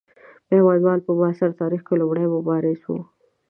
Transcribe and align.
میوندوال 0.49 0.99
په 1.05 1.11
معاصر 1.19 1.49
تاریخ 1.61 1.81
کې 1.87 1.95
لومړنی 1.99 2.27
مبارز 2.35 2.79
وو. 2.85 2.99